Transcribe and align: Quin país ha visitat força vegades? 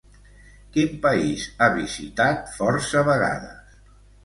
Quin 0.77 0.95
país 1.03 1.43
ha 1.59 1.67
visitat 1.77 2.51
força 2.57 3.07
vegades? 3.13 3.81